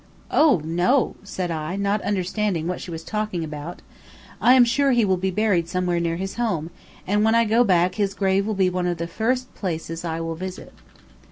[0.31, 3.83] "Oh, no," said I, not understanding what she was talking about.
[4.41, 6.71] "I am sure he will be buried somewhere near his home,
[7.05, 10.19] and when I go back his grave will be one of the first places I
[10.19, 10.73] will visit."